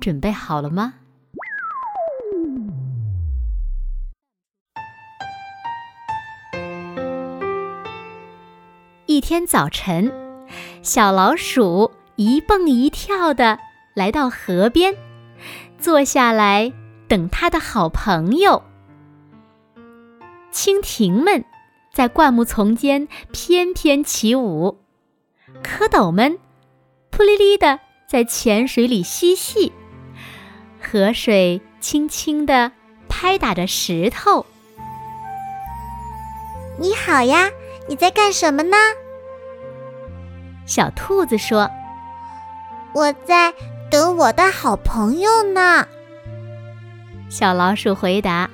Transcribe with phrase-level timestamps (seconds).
[0.00, 0.94] 准备好了吗？
[9.06, 10.12] 一天早晨，
[10.82, 13.58] 小老鼠一蹦一跳的
[13.94, 14.94] 来到河边，
[15.78, 16.72] 坐下来
[17.06, 18.62] 等它的好朋友。
[20.52, 21.44] 蜻蜓们
[21.92, 24.80] 在灌木丛间翩翩起舞，
[25.62, 26.38] 蝌蚪们
[27.10, 29.72] 扑哩哩的在浅水里嬉戏。
[30.84, 32.70] 河水轻轻地
[33.08, 34.44] 拍打着石头。
[36.78, 37.50] 你好呀，
[37.88, 38.76] 你在干什么呢？
[40.66, 41.70] 小兔子说
[42.94, 43.52] ：“我在
[43.90, 45.88] 等我的好朋友呢。”
[47.30, 48.50] 小老鼠回答：“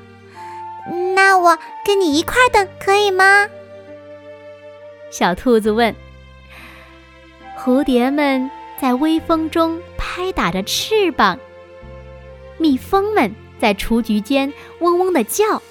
[1.14, 3.48] 那我跟你一块等可以吗？”
[5.10, 5.94] 小兔子问。
[7.58, 8.50] 蝴蝶们
[8.80, 11.38] 在微风中拍打着翅膀。
[12.60, 15.62] 蜜蜂们在雏菊间嗡嗡地叫，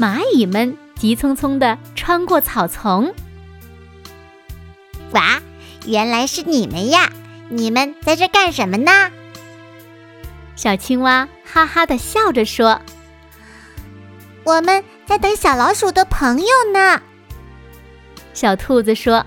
[0.00, 3.14] 蚂蚁们急匆匆地穿过草丛。
[5.12, 5.40] 哇，
[5.86, 7.12] 原来是你们呀！
[7.48, 9.10] 你们在这干什么呢？
[10.56, 12.80] 小青蛙哈哈地笑着说
[14.44, 17.00] ：“我们在等小老鼠的朋友呢。”
[18.34, 19.24] 小兔子说：“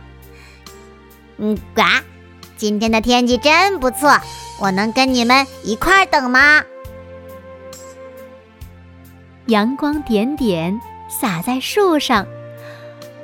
[1.38, 1.84] 嗯，呱，
[2.58, 4.18] 今天的天气真不错。”
[4.58, 6.64] 我能跟你们一块儿等吗？
[9.48, 12.26] 阳光点点洒在树上，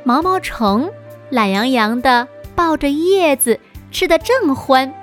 [0.03, 0.91] 毛毛虫
[1.29, 3.57] 懒洋洋的抱着叶子，
[3.91, 4.93] 吃得正欢。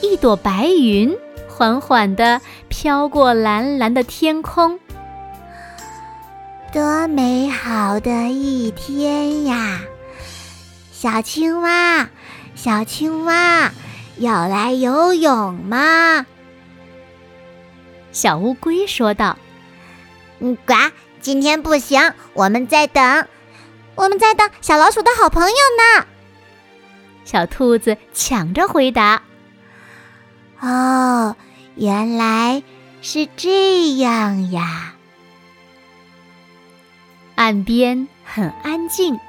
[0.00, 1.14] 一朵白云
[1.46, 4.80] 缓缓的飘过蓝蓝的天空，
[6.72, 9.82] 多美好的一天呀！
[10.90, 12.08] 小青蛙，
[12.56, 13.70] 小青蛙。
[14.18, 16.24] 要来游泳吗？
[18.12, 19.36] 小乌龟说道。
[20.40, 20.72] “嗯，呱，
[21.20, 23.26] 今天不行，我们在等，
[23.94, 26.06] 我们在等小老鼠的好朋友呢。”
[27.26, 29.22] 小兔子抢着回答。
[30.60, 31.36] “哦，
[31.74, 32.62] 原来
[33.02, 34.94] 是这样呀。”
[37.36, 39.20] 岸边很安静，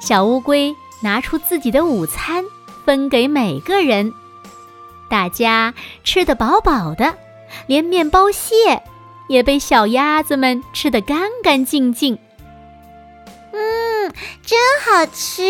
[0.00, 2.44] 小乌龟拿出自己的午餐。
[2.86, 4.12] 分给每个人，
[5.08, 7.14] 大家吃得饱饱的，
[7.66, 8.82] 连面包屑
[9.28, 12.18] 也被小鸭子们吃得干干净净。
[13.52, 14.12] 嗯，
[14.42, 15.42] 真好吃！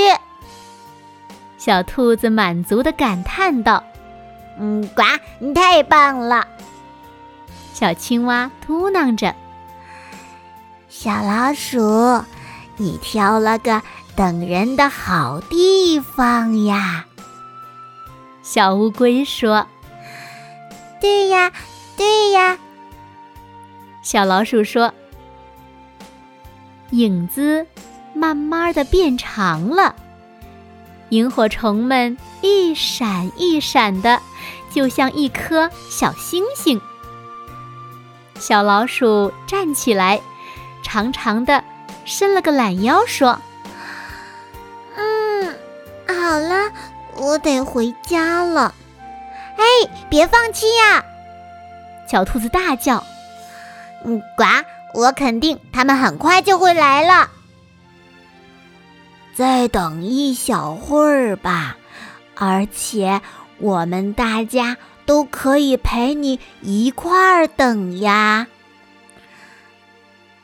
[1.56, 3.82] 小兔子满足地感叹道
[4.58, 5.02] ：“嗯，呱，
[5.38, 6.46] 你太棒了！”
[7.72, 9.34] 小青蛙嘟囔着
[10.90, 12.22] ：“小老鼠，
[12.76, 13.80] 你挑了个
[14.20, 17.06] 等人的好地方呀！”
[18.44, 19.66] 小乌龟说
[21.00, 21.50] ：“对呀，
[21.96, 22.58] 对呀。”
[24.04, 24.92] 小老鼠说
[26.92, 27.66] ：“影子
[28.12, 29.96] 慢慢的变长了，
[31.08, 34.20] 萤火虫们一闪一闪的，
[34.70, 36.78] 就像一颗小星星。”
[38.38, 40.20] 小老鼠站起来，
[40.82, 41.64] 长长的
[42.04, 43.40] 伸了个懒腰，说
[47.20, 48.74] ：“我得回家了，
[49.58, 49.64] 哎，
[50.08, 51.04] 别放弃呀！
[52.08, 53.04] 小兔子大叫
[54.06, 54.44] ：“嗯，呱，
[54.94, 57.30] 我肯定他们很快就会来了。
[59.34, 61.76] 再等一小会儿吧，
[62.34, 63.20] 而且
[63.58, 68.46] 我们大家都可以陪你一块儿等呀。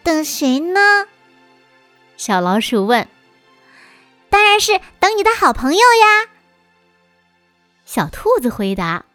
[0.02, 1.06] 等谁呢？”
[2.18, 3.08] 小老鼠问。
[4.28, 6.28] “当然是等你的好朋友呀。”
[7.86, 9.06] 小兔子回答：“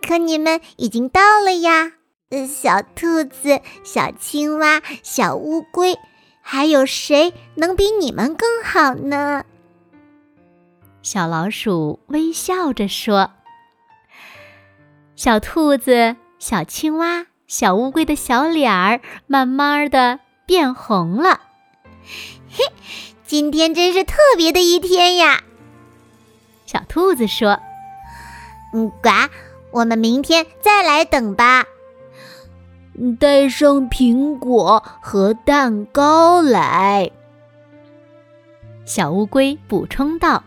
[0.00, 1.92] 可你们已经到了呀！
[2.48, 5.98] 小兔子、小青蛙、小乌龟，
[6.40, 9.44] 还有谁能比你们更好呢？”
[11.02, 13.32] 小老鼠微笑着说
[15.16, 21.40] ：“小兔子、小青蛙、小乌龟的小脸儿慢慢的变红了。
[22.48, 22.64] 嘿，
[23.26, 25.42] 今天真是特别的一天呀！”
[26.72, 27.60] 小兔子说
[28.72, 29.10] ：“嗯，呱，
[29.72, 31.66] 我们明天再来等吧。
[33.20, 37.10] 带上苹果和蛋糕来。
[38.86, 40.44] 小乌龟补充道：“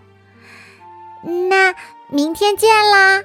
[1.48, 1.76] 那
[2.10, 3.24] 明天见啦！”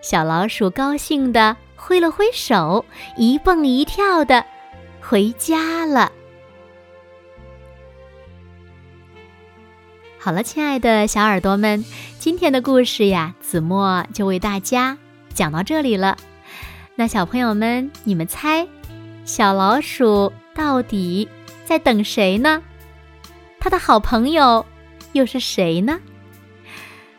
[0.00, 2.82] 小老鼠高兴的挥了挥手，
[3.18, 4.42] 一蹦一跳的
[5.02, 6.10] 回家了。
[10.26, 11.84] 好了，亲爱的小耳朵们，
[12.18, 14.98] 今天的故事呀，子墨就为大家
[15.32, 16.16] 讲到这里了。
[16.96, 18.66] 那小朋友们，你们猜，
[19.24, 21.28] 小老鼠到底
[21.64, 22.60] 在等谁呢？
[23.60, 24.66] 他的好朋友
[25.12, 26.00] 又是谁呢？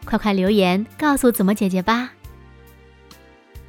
[0.04, 2.12] 快快留言告诉子墨姐姐吧。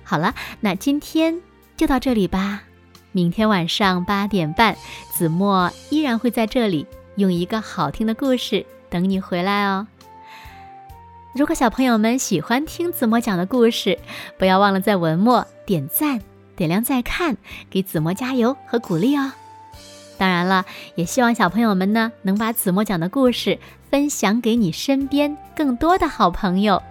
[0.02, 1.40] 好了，那今天
[1.76, 2.64] 就到这里吧。
[3.12, 4.76] 明天晚上八点半，
[5.12, 6.84] 子墨依然会在这里
[7.14, 9.86] 用一个好听的故事等你回来哦。
[11.34, 13.98] 如果小朋友们喜欢听子墨讲的故事，
[14.38, 16.20] 不要忘了在文末点赞、
[16.56, 17.36] 点亮再看，
[17.70, 19.32] 给子墨加油和鼓励哦。
[20.16, 20.64] 当然了，
[20.96, 23.58] 也希望小朋友们呢能把子墨讲的故事
[23.88, 26.82] 分享给你身边更多的好朋友，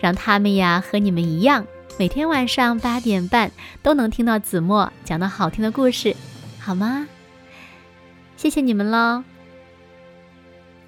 [0.00, 1.64] 让他们呀和你们一样，
[1.96, 6.16] 每天晚上八点半都能听到子墨讲的好听的故事，
[6.58, 7.06] 好吗？
[8.36, 9.35] 谢谢你们喽。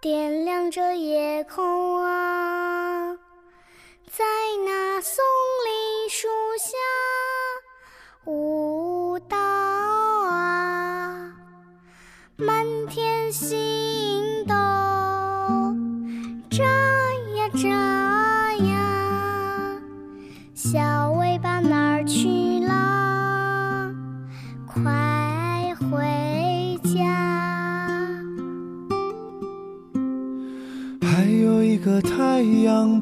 [0.00, 2.49] 点亮着夜空啊，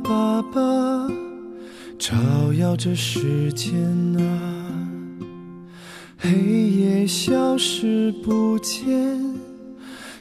[0.03, 0.61] 爸爸，
[1.99, 2.17] 照
[2.55, 3.75] 耀着世间
[4.17, 4.79] 啊。
[6.17, 8.87] 黑夜消失不见，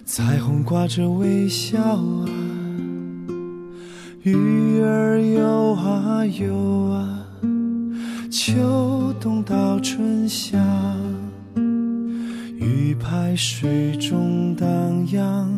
[0.06, 2.25] 彩虹挂着微笑啊。
[4.24, 6.56] 鱼儿游啊游
[6.89, 7.25] 啊，
[8.29, 10.57] 秋冬到春夏。
[12.59, 14.68] 鱼排水中荡
[15.12, 15.50] 漾，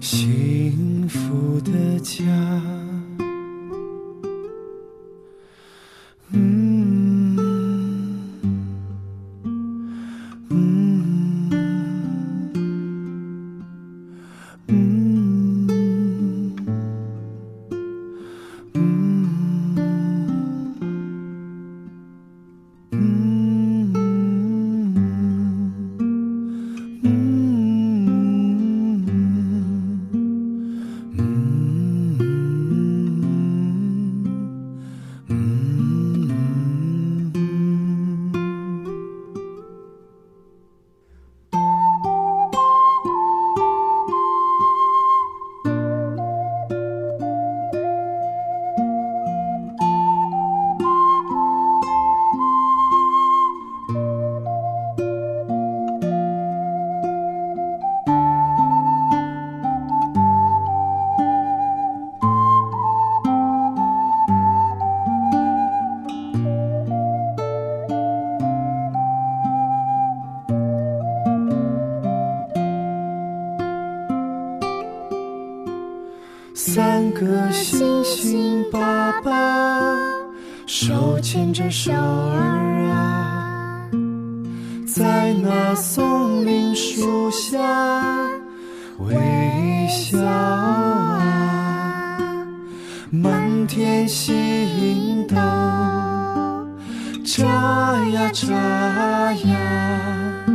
[0.00, 2.22] 幸福的家。
[76.58, 79.94] 三个星星爸爸
[80.64, 83.86] 手牵着手儿啊，
[84.86, 87.58] 在那松林树下
[89.00, 89.14] 微
[89.86, 91.20] 笑啊，
[93.10, 95.36] 满天星斗
[97.22, 97.44] 眨
[98.14, 98.54] 呀眨
[99.34, 100.46] 呀，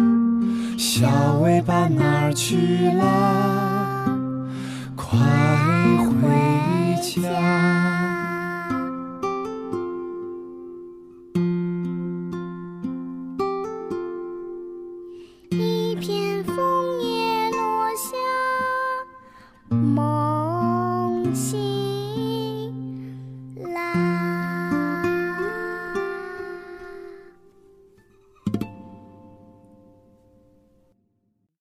[0.80, 1.08] 小
[1.44, 3.71] 尾巴哪儿去了？
[5.12, 5.20] 快
[6.22, 6.96] 回！
[7.02, 7.91] 家，